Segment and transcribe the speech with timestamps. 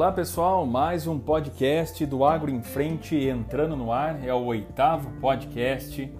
[0.00, 4.26] Olá pessoal, mais um podcast do Agro em Frente entrando no ar.
[4.26, 6.10] É o oitavo podcast,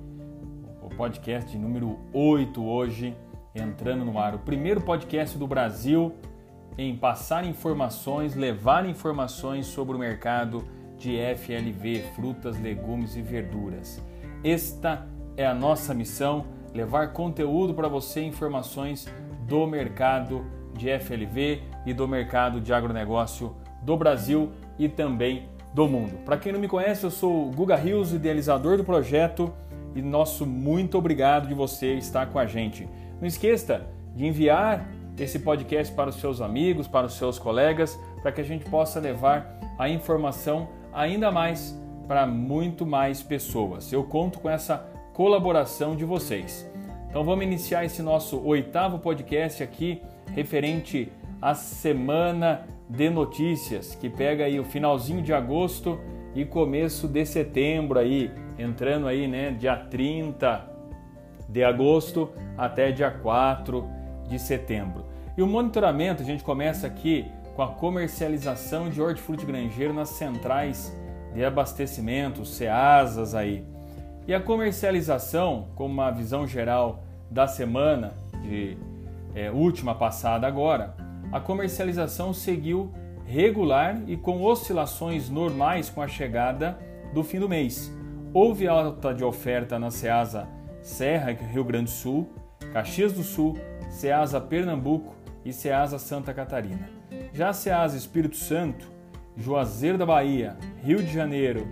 [0.83, 3.16] o podcast número 8 hoje,
[3.54, 4.35] entrando no ar.
[4.35, 6.15] O primeiro podcast do Brasil
[6.76, 10.62] em passar informações, levar informações sobre o mercado
[10.99, 13.99] de FLV, frutas, legumes e verduras.
[14.44, 15.06] Esta
[15.38, 19.09] é a nossa missão, levar conteúdo para você, informações
[19.48, 26.19] do mercado de FLV e do mercado de agronegócio do Brasil e também do mundo.
[26.25, 29.53] Para quem não me conhece, eu sou o Guga Rios, idealizador do projeto
[29.95, 32.89] e nosso muito obrigado de você estar com a gente.
[33.20, 38.33] Não esqueça de enviar esse podcast para os seus amigos, para os seus colegas, para
[38.33, 43.92] que a gente possa levar a informação ainda mais para muito mais pessoas.
[43.92, 44.78] Eu conto com essa
[45.12, 46.69] colaboração de vocês.
[47.09, 50.01] Então vamos iniciar esse nosso oitavo podcast aqui
[50.34, 55.98] referente à semana de notícias, que pega aí o finalzinho de agosto
[56.34, 60.69] e começo de setembro aí, entrando aí, né, dia 30
[61.48, 63.89] de agosto até dia 4
[64.29, 65.05] de setembro.
[65.37, 70.92] E o monitoramento, a gente começa aqui com a comercialização de hortifruti granjeiro nas centrais
[71.33, 73.64] de abastecimento, CEASAS aí.
[74.27, 78.77] E a comercialização, como uma visão geral da semana de
[79.34, 80.95] é, última passada agora,
[81.33, 82.92] a comercialização seguiu
[83.25, 86.78] regular e com oscilações normais com a chegada
[87.14, 87.92] do fim do mês.
[88.34, 90.48] Houve alta de oferta na Ceasa
[90.83, 92.28] Serra, Rio Grande do Sul,
[92.73, 93.56] Caxias do Sul,
[93.89, 95.14] Ceasa Pernambuco
[95.45, 96.89] e Ceasa Santa Catarina.
[97.33, 98.91] Já Ceasa Espírito Santo,
[99.36, 101.67] Juazeiro da Bahia, Rio de Janeiro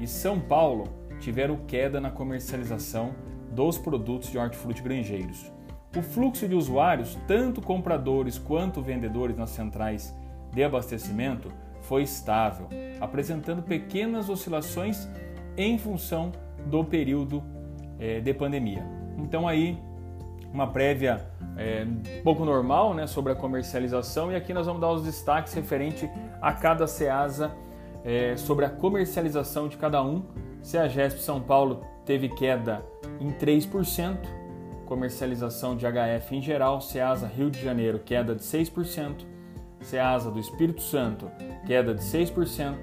[0.00, 0.84] e São Paulo
[1.20, 3.14] tiveram queda na comercialização
[3.50, 5.52] dos produtos de hortifruti granjeiros.
[5.96, 10.14] O fluxo de usuários, tanto compradores quanto vendedores nas centrais
[10.52, 12.68] de abastecimento, foi estável,
[13.00, 15.08] apresentando pequenas oscilações
[15.56, 16.32] em função
[16.66, 17.42] do período
[17.98, 18.84] é, de pandemia.
[19.18, 19.78] Então aí
[20.52, 21.20] uma prévia
[22.18, 26.08] um pouco normal né, sobre a comercialização e aqui nós vamos dar os destaques referente
[26.40, 27.52] a cada SEASA
[28.04, 30.22] é, sobre a comercialização de cada um.
[30.62, 32.84] CEAGESP São Paulo teve queda
[33.20, 34.16] em 3%,
[34.84, 39.24] comercialização de HF em geral, Ceasa Rio de Janeiro, queda de 6%,
[39.80, 41.30] Ceasa do Espírito Santo,
[41.66, 42.76] queda de 6%,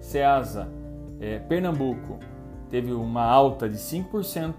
[0.00, 0.68] Ceasa
[1.20, 2.18] é, Pernambuco
[2.68, 4.54] teve uma alta de 5%,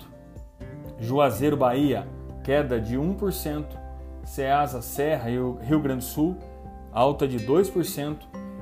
[1.00, 2.08] Juazeiro Bahia,
[2.44, 3.66] queda de 1%,
[4.24, 6.38] Ceasa Serra Rio, Rio Grande do Sul,
[6.92, 8.18] alta de 2%,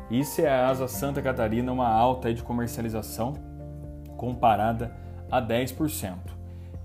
[0.10, 3.34] e Ceasa Santa Catarina, uma alta de comercialização
[4.18, 4.94] comparada
[5.32, 6.16] a 10%.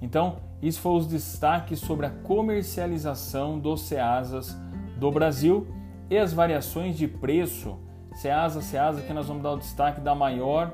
[0.01, 4.57] Então, isso foi os destaques sobre a comercialização dos Ceasas
[4.99, 5.67] do Brasil
[6.11, 7.79] e as variações de preço.
[8.15, 10.73] Ceasa, Ceasa, que nós vamos dar o destaque da maior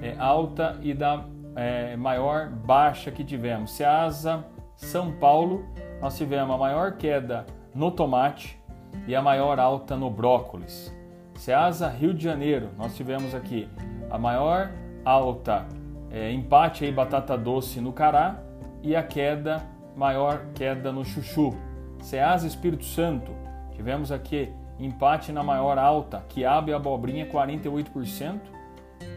[0.00, 1.24] é, alta e da
[1.54, 3.72] é, maior baixa que tivemos.
[3.72, 4.44] Ceasa,
[4.76, 5.66] São Paulo,
[6.00, 8.58] nós tivemos a maior queda no tomate
[9.06, 10.94] e a maior alta no brócolis.
[11.34, 13.68] Ceasa, Rio de Janeiro, nós tivemos aqui
[14.10, 14.70] a maior
[15.04, 15.66] alta,
[16.10, 18.47] é, empate aí batata doce no cará
[18.82, 19.62] e a queda,
[19.96, 21.54] maior queda no chuchu.
[22.02, 23.32] Ceasa Espírito Santo,
[23.72, 28.40] tivemos aqui empate na maior alta, quiabo e abobrinha 48%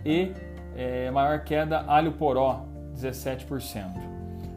[0.05, 0.33] e
[0.75, 4.11] é, maior queda alho poró 17%.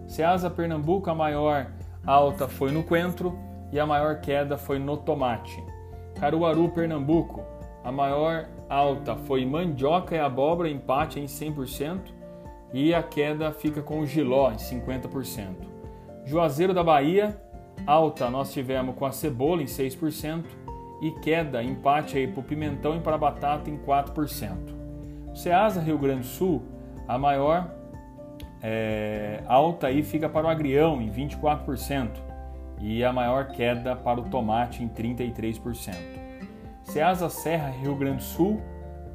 [0.06, 1.66] Ceasa Pernambuco, a maior
[2.06, 3.38] alta foi no coentro
[3.72, 5.62] e a maior queda foi no tomate.
[6.18, 7.42] Caruaru, Pernambuco,
[7.82, 12.13] a maior alta foi mandioca e abóbora, empate em 100%
[12.74, 15.54] e a queda fica com o giló em 50%.
[16.24, 17.40] Juazeiro da Bahia,
[17.86, 20.44] alta nós tivemos com a cebola em 6%
[21.00, 24.74] e queda, empate aí para o pimentão e para a batata em 4%.
[25.32, 26.62] Ceasa Rio Grande do Sul,
[27.06, 27.70] a maior
[28.60, 32.10] é, alta aí fica para o agrião em 24%
[32.80, 35.94] e a maior queda para o tomate em 33%.
[36.82, 38.60] Ceasa Serra Rio Grande do Sul,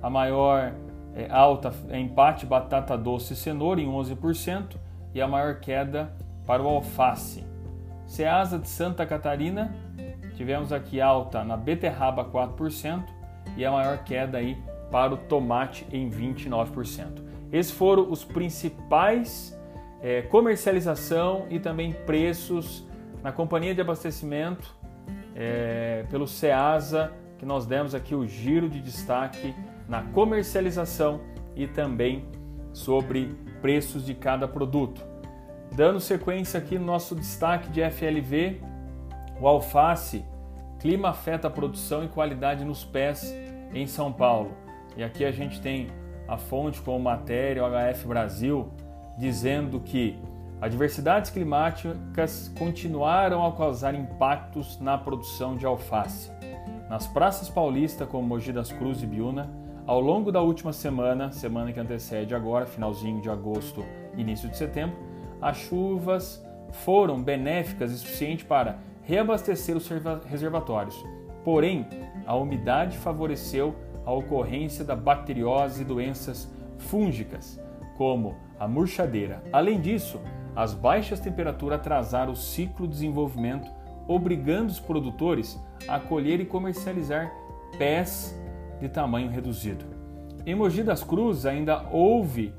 [0.01, 0.71] a maior
[1.15, 4.75] é, alta é empate batata doce e cenoura em 11%
[5.13, 6.13] e a maior queda
[6.45, 7.43] para o alface.
[8.05, 9.73] Ceasa de Santa Catarina,
[10.35, 13.03] tivemos aqui alta na beterraba 4%
[13.55, 14.57] e a maior queda aí
[14.91, 17.21] para o tomate em 29%.
[17.51, 19.57] Esses foram os principais
[20.01, 22.85] é, comercialização e também preços
[23.21, 24.75] na companhia de abastecimento
[25.35, 29.53] é, pelo Ceasa, que nós demos aqui o giro de destaque
[29.89, 31.19] na comercialização
[31.55, 32.23] e também
[32.71, 35.03] sobre preços de cada produto.
[35.75, 38.61] Dando sequência aqui no nosso destaque de FLV,
[39.41, 40.23] o alface,
[40.79, 43.35] clima afeta a produção e qualidade nos pés
[43.73, 44.51] em São Paulo.
[44.95, 45.87] E aqui a gente tem
[46.27, 48.71] a fonte como matéria, HF Brasil,
[49.17, 50.19] dizendo que
[50.61, 56.31] adversidades climáticas continuaram a causar impactos na produção de alface.
[56.89, 59.49] Nas praças paulistas, como Mogi das Cruzes e Biúna,
[59.89, 63.83] ao longo da última semana, semana que antecede agora, finalzinho de agosto,
[64.15, 64.95] início de setembro,
[65.41, 69.89] as chuvas foram benéficas e suficientes para reabastecer os
[70.27, 71.03] reservatórios.
[71.43, 71.87] Porém,
[72.27, 73.73] a umidade favoreceu
[74.05, 76.47] a ocorrência da bacteriose e doenças
[76.77, 77.59] fúngicas,
[77.97, 79.41] como a murchadeira.
[79.51, 80.21] Além disso,
[80.55, 83.67] as baixas temperaturas atrasaram o ciclo de desenvolvimento,
[84.07, 87.33] obrigando os produtores a colher e comercializar
[87.75, 88.39] pés
[88.79, 89.85] de tamanho reduzido.
[90.45, 92.53] Em Mogi das Cruzes ainda houve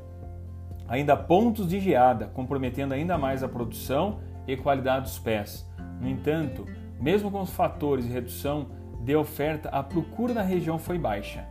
[0.88, 5.68] ainda pontos de geada, comprometendo ainda mais a produção e qualidade dos pés.
[6.00, 6.66] No entanto,
[7.00, 8.68] mesmo com os fatores de redução
[9.02, 11.46] de oferta, a procura na região foi baixa,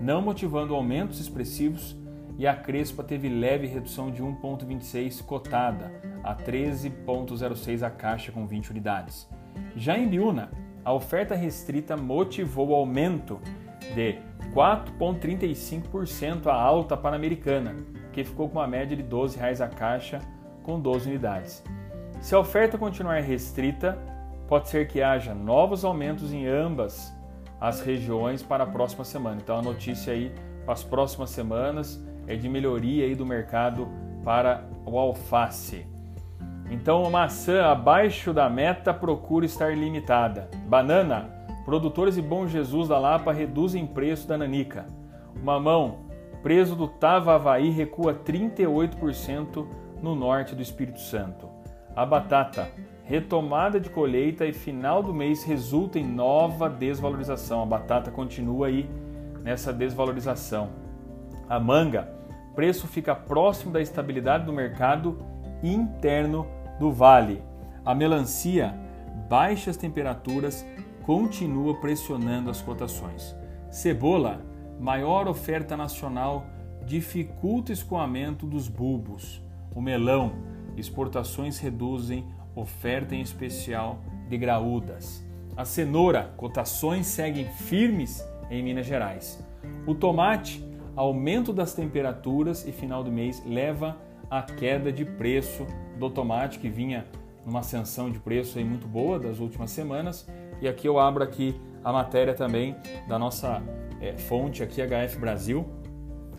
[0.00, 1.96] não motivando aumentos expressivos
[2.38, 5.92] e a Crespa teve leve redução de 1,26 cotada
[6.22, 9.28] a 13,06 a caixa com 20 unidades.
[9.76, 10.50] Já em Biúna,
[10.84, 13.40] a oferta restrita motivou o aumento
[13.94, 14.18] de
[14.54, 17.74] 4,35% a alta pan-americana,
[18.12, 20.20] que ficou com uma média de R$ 12 a caixa
[20.62, 21.62] com 12 unidades.
[22.20, 23.98] Se a oferta continuar restrita,
[24.48, 27.12] pode ser que haja novos aumentos em ambas
[27.60, 29.40] as regiões para a próxima semana.
[29.42, 30.32] Então a notícia aí
[30.64, 33.88] para as próximas semanas é de melhoria aí do mercado
[34.24, 35.86] para o alface.
[36.70, 40.48] Então maçã abaixo da meta procura estar limitada.
[40.66, 41.33] Banana,
[41.64, 44.86] produtores de Bom Jesus da Lapa reduzem preço da nanica.
[45.42, 46.00] Mamão,
[46.42, 49.66] preso do Tava Havaí recua 38%
[50.02, 51.48] no norte do Espírito Santo.
[51.96, 52.70] A batata,
[53.04, 57.62] retomada de colheita e final do mês resulta em nova desvalorização.
[57.62, 58.88] A batata continua aí
[59.42, 60.70] nessa desvalorização.
[61.48, 62.08] A manga,
[62.54, 65.18] preço fica próximo da estabilidade do mercado
[65.62, 66.46] interno
[66.78, 67.42] do vale.
[67.84, 68.74] A melancia,
[69.28, 70.66] baixas temperaturas
[71.04, 73.34] continua pressionando as cotações.
[73.70, 74.44] Cebola,
[74.80, 76.46] maior oferta nacional
[76.84, 79.42] dificulta escoamento dos bulbos.
[79.74, 80.32] O melão,
[80.76, 82.24] exportações reduzem
[82.54, 85.24] oferta em especial de graúdas.
[85.56, 89.44] A cenoura, cotações seguem firmes em Minas Gerais.
[89.86, 90.64] O tomate,
[90.96, 93.96] aumento das temperaturas e final do mês leva
[94.30, 95.66] à queda de preço
[95.98, 97.06] do tomate que vinha
[97.44, 100.26] numa ascensão de preço aí muito boa das últimas semanas.
[100.60, 102.76] E aqui eu abro aqui a matéria também
[103.08, 103.62] da nossa
[104.00, 105.66] é, fonte aqui HF Brasil,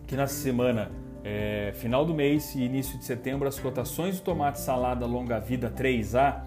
[0.07, 0.91] que na semana
[1.23, 5.71] é, final do mês e início de setembro, as cotações do tomate salada longa vida
[5.75, 6.41] 3A,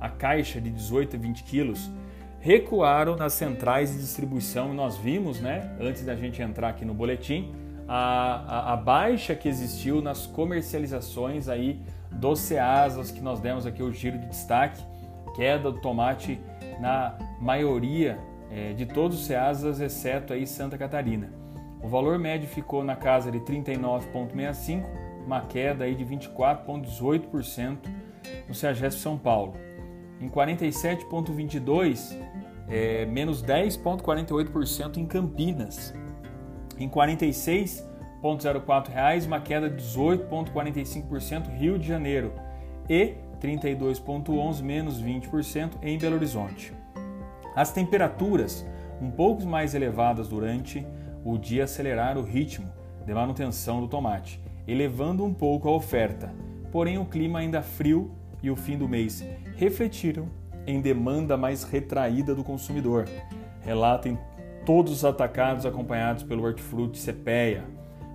[0.00, 1.90] a caixa de 18 a 20 quilos,
[2.40, 4.72] recuaram nas centrais de distribuição.
[4.72, 7.54] Nós vimos, né, antes da gente entrar aqui no boletim,
[7.86, 11.78] a, a, a baixa que existiu nas comercializações aí
[12.10, 14.82] dos Ceasas, que nós demos aqui o giro de destaque,
[15.36, 16.40] queda do tomate
[16.80, 18.18] na maioria
[18.50, 21.32] é, de todos os Ceasas, exceto aí Santa Catarina.
[21.82, 24.84] O valor médio ficou na casa de 39,65,
[25.26, 27.78] uma queda aí de 24,18%
[28.48, 29.54] no CEAGESP São Paulo.
[30.20, 32.16] Em 47,22,
[32.68, 35.92] é, menos 10,48% em Campinas.
[36.78, 42.32] Em R$ 46,04, uma queda de 18,45% Rio de Janeiro.
[42.88, 46.72] E 32,11, menos 20% em Belo Horizonte.
[47.56, 48.64] As temperaturas
[49.00, 50.86] um pouco mais elevadas durante
[51.24, 52.70] o dia acelerar o ritmo
[53.04, 56.32] de manutenção do tomate, elevando um pouco a oferta.
[56.70, 59.24] Porém, o clima ainda frio e o fim do mês
[59.56, 60.28] refletiram
[60.66, 63.08] em demanda mais retraída do consumidor.
[63.60, 64.16] Relatem
[64.64, 67.64] todos os atacados acompanhados pelo hortifruti Cepeia.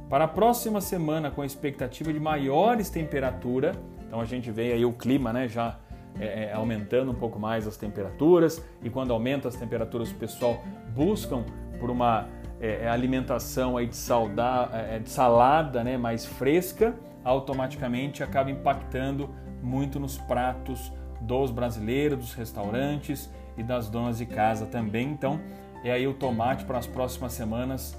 [0.09, 3.75] Para a próxima semana, com a expectativa de maiores temperaturas,
[4.07, 5.77] então a gente vê aí o clima né, já
[6.19, 10.63] é, é, aumentando um pouco mais as temperaturas, e quando aumenta as temperaturas, o pessoal
[10.95, 11.43] buscam
[11.79, 12.27] por uma
[12.59, 18.49] é, é, alimentação aí de, sauda, é, é, de salada né, mais fresca, automaticamente acaba
[18.49, 19.29] impactando
[19.61, 25.09] muito nos pratos dos brasileiros, dos restaurantes e das donas de casa também.
[25.11, 25.39] Então,
[25.83, 27.97] é aí o tomate para as próximas semanas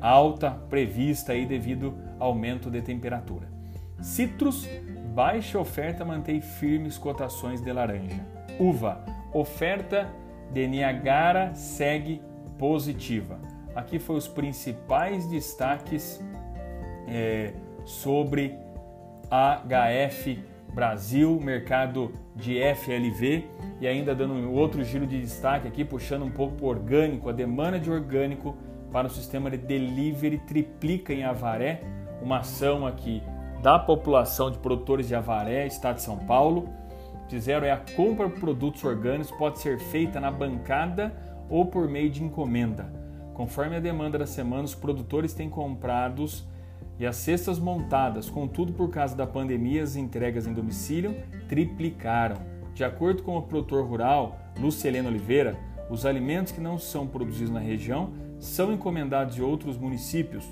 [0.00, 3.46] alta prevista aí devido ao aumento de temperatura.
[4.00, 4.66] Citrus,
[5.16, 8.20] baixa oferta mantém firmes cotações de laranja.
[8.60, 10.06] Uva, oferta
[10.52, 12.20] de Niagara segue
[12.58, 13.38] positiva.
[13.74, 16.22] Aqui foram os principais destaques
[17.08, 17.54] é,
[17.86, 18.58] sobre
[19.30, 20.38] HF
[20.74, 23.46] Brasil, mercado de FLV
[23.80, 27.32] e ainda dando um outro giro de destaque aqui, puxando um pouco para orgânico, a
[27.32, 28.54] demanda de orgânico
[28.92, 31.80] para o sistema de delivery triplica em Avaré,
[32.20, 33.22] uma ação aqui
[33.66, 36.68] da população de produtores de Avaré, estado de São Paulo.
[37.28, 41.12] Fizeram é a compra de produtos orgânicos pode ser feita na bancada
[41.50, 42.86] ou por meio de encomenda.
[43.34, 46.46] Conforme a demanda da semana, os produtores têm comprados
[46.96, 51.16] e as cestas montadas, contudo, por causa da pandemia, as entregas em domicílio
[51.48, 52.36] triplicaram.
[52.72, 55.58] De acordo com o produtor rural Lucielena Oliveira,
[55.90, 60.44] os alimentos que não são produzidos na região são encomendados de outros municípios,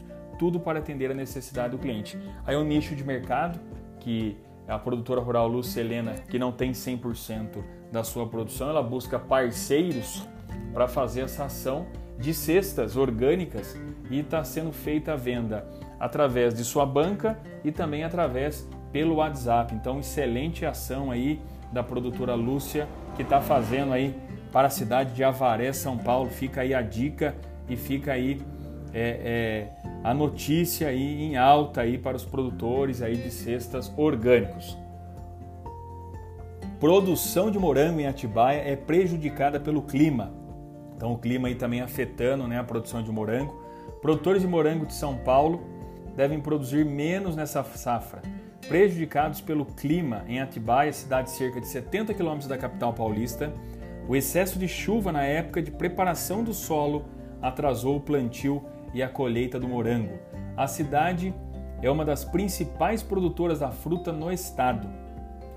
[0.45, 2.19] tudo para atender a necessidade do cliente.
[2.45, 3.59] Aí é um nicho de mercado
[3.99, 4.37] que
[4.69, 10.29] a produtora rural Lucielena, que não tem 100% da sua produção, ela busca parceiros
[10.75, 11.87] para fazer essa ação
[12.19, 13.75] de cestas orgânicas
[14.11, 15.67] e está sendo feita a venda
[15.99, 19.75] através de sua banca e também através pelo WhatsApp.
[19.75, 21.41] Então, excelente ação aí
[21.73, 22.87] da produtora Lúcia
[23.17, 24.15] que está fazendo aí
[24.53, 26.29] para a cidade de Avaré, São Paulo.
[26.29, 27.35] Fica aí a dica
[27.67, 28.43] e fica aí
[28.95, 34.79] é, é, a notícia aí em alta aí para os produtores aí de cestas orgânicos.
[36.79, 40.33] Produção de morango em Atibaia é prejudicada pelo clima.
[40.97, 43.61] Então o clima aí também afetando né, a produção de morango.
[44.01, 45.61] Produtores de morango de São Paulo
[46.15, 48.23] devem produzir menos nessa safra,
[48.69, 53.53] prejudicados pelo clima em Atibaia, cidade cerca de 70 quilômetros da capital paulista.
[54.07, 57.07] O excesso de chuva na época de preparação do solo
[57.43, 58.63] atrasou o plantio
[58.95, 60.19] e a colheita do morango.
[60.57, 61.35] A cidade
[61.83, 64.89] é uma das principais produtoras da fruta no estado.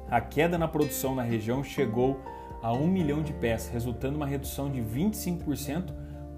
[0.09, 2.19] A queda na produção na região chegou
[2.61, 5.93] a 1 milhão de peças, resultando uma redução de 25%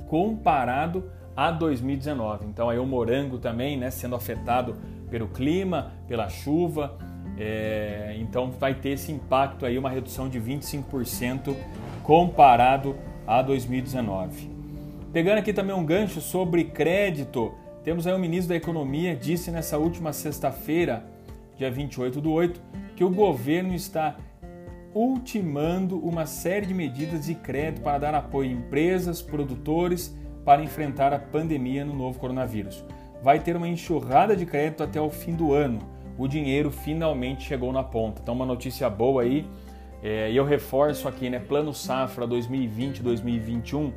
[0.07, 2.45] comparado a 2019.
[2.45, 4.75] Então aí o morango também, né, sendo afetado
[5.09, 6.97] pelo clima, pela chuva,
[7.37, 11.55] é, então vai ter esse impacto aí, uma redução de 25%
[12.03, 14.58] comparado a 2019.
[15.11, 17.51] Pegando aqui também um gancho sobre crédito,
[17.83, 21.03] temos aí o ministro da Economia disse nessa última sexta-feira,
[21.57, 22.61] dia 28 do 8,
[22.95, 24.17] que o governo está
[24.93, 31.11] ultimando uma série de medidas de crédito para dar apoio a empresas, produtores para enfrentar
[31.11, 32.85] a pandemia no novo coronavírus.
[33.23, 35.79] Vai ter uma enxurrada de crédito até o fim do ano.
[36.19, 38.21] O dinheiro finalmente chegou na ponta.
[38.21, 39.47] Então, uma notícia boa aí.
[40.03, 41.39] É, e eu reforço aqui, né?
[41.39, 43.91] Plano Safra 2020-2021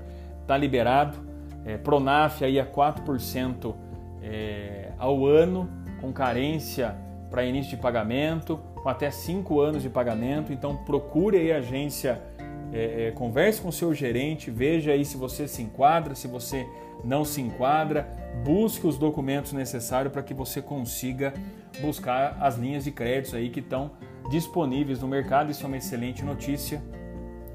[0.52, 1.16] está liberado.
[1.64, 3.75] É, Pronaf aí a 4%
[4.23, 5.68] é, ao ano,
[6.00, 6.94] com carência
[7.30, 10.52] para início de pagamento, com até 5 anos de pagamento.
[10.52, 12.21] Então procure aí a agência,
[12.73, 16.66] é, é, converse com o seu gerente, veja aí se você se enquadra, se você
[17.02, 18.06] não se enquadra,
[18.44, 21.32] busque os documentos necessários para que você consiga
[21.80, 23.92] buscar as linhas de créditos aí que estão
[24.30, 25.50] disponíveis no mercado.
[25.50, 26.82] Isso é uma excelente notícia.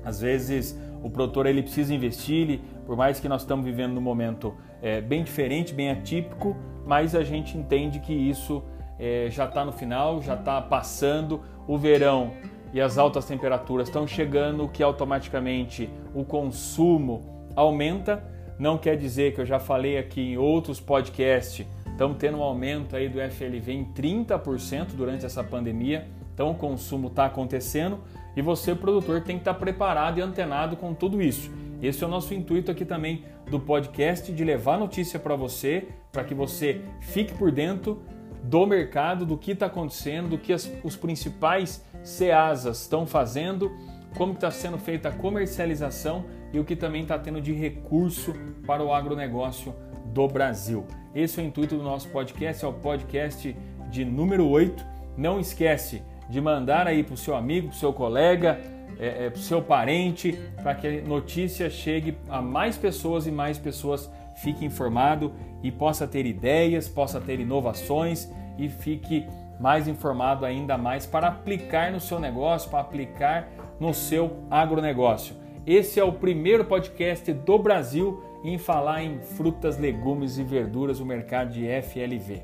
[0.04, 4.02] Às vezes o produtor ele precisa investir, ele, por mais que nós estamos vivendo num
[4.02, 8.64] momento é, bem diferente, bem atípico, mas a gente entende que isso
[8.98, 12.32] é, já está no final, já está passando, o verão
[12.74, 18.24] e as altas temperaturas estão chegando, que automaticamente o consumo aumenta.
[18.58, 22.96] Não quer dizer que eu já falei aqui em outros podcasts, estamos tendo um aumento
[22.96, 28.00] aí do FLV em 30% durante essa pandemia, então o consumo está acontecendo,
[28.34, 31.52] e você, produtor, tem que estar preparado e antenado com tudo isso.
[31.82, 36.24] Esse é o nosso intuito aqui também do podcast de levar notícia para você, para
[36.24, 38.02] que você fique por dentro
[38.44, 43.72] do mercado, do que está acontecendo, do que as, os principais CEASAs estão fazendo,
[44.16, 48.34] como está sendo feita a comercialização e o que também está tendo de recurso
[48.66, 50.86] para o agronegócio do Brasil.
[51.14, 53.56] Esse é o intuito do nosso podcast, é o podcast
[53.90, 54.84] de número 8.
[55.16, 58.60] Não esquece de mandar aí para o seu amigo, para o seu colega,
[59.00, 64.10] é, é, seu parente, para que a notícia chegue a mais pessoas e mais pessoas
[64.36, 69.26] fiquem informado e possa ter ideias, possa ter inovações e fique
[69.60, 73.50] mais informado ainda mais para aplicar no seu negócio, para aplicar
[73.80, 75.36] no seu agronegócio.
[75.66, 81.06] Esse é o primeiro podcast do Brasil em falar em frutas, legumes e verduras, o
[81.06, 82.42] mercado de FLV.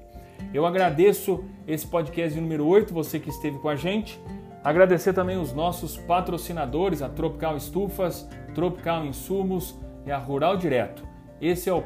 [0.54, 4.20] Eu agradeço esse podcast número 8, você que esteve com a gente.
[4.64, 11.06] Agradecer também os nossos patrocinadores, a Tropical Estufas, Tropical Insumos e a Rural Direto.
[11.42, 11.84] Esse é o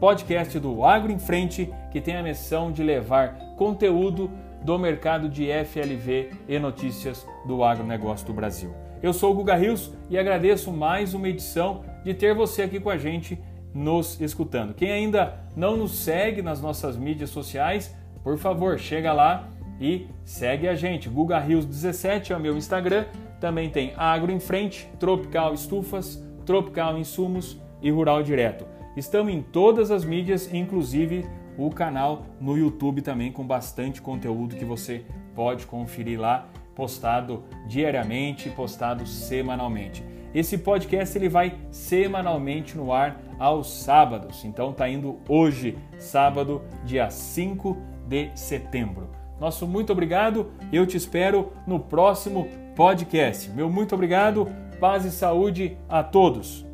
[0.00, 4.30] podcast do Agro em Frente, que tem a missão de levar conteúdo
[4.64, 8.72] do mercado de FLV e notícias do agronegócio do Brasil.
[9.02, 12.88] Eu sou o Guga Rios e agradeço mais uma edição de ter você aqui com
[12.88, 13.38] a gente
[13.74, 14.72] nos escutando.
[14.72, 17.94] Quem ainda não nos segue nas nossas mídias sociais,
[18.24, 19.48] por favor, chega lá
[19.82, 21.08] e segue a gente.
[21.08, 23.06] Guga Rios 17 é o meu Instagram.
[23.40, 28.64] Também tem Agro em Frente, Tropical Estufas, Tropical Insumos e Rural Direto.
[28.96, 31.26] Estamos em todas as mídias, inclusive
[31.58, 38.48] o canal no YouTube também com bastante conteúdo que você pode conferir lá, postado diariamente,
[38.50, 40.04] postado semanalmente.
[40.32, 44.44] Esse podcast ele vai semanalmente no ar aos sábados.
[44.44, 49.21] Então tá indo hoje, sábado, dia 5 de setembro.
[49.42, 50.52] Nosso muito obrigado.
[50.72, 52.46] Eu te espero no próximo
[52.76, 53.50] podcast.
[53.50, 54.46] Meu muito obrigado.
[54.78, 56.64] Paz e saúde a todos.